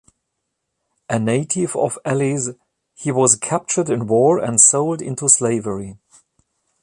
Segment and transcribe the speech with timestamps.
[1.11, 2.49] A native of Elis,
[2.95, 5.99] he was captured in war and sold into slavery.